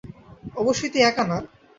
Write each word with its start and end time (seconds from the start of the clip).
অবশ্যই 0.55 0.91
তুই 0.93 1.01
একা 1.03 1.23
না। 1.23 1.37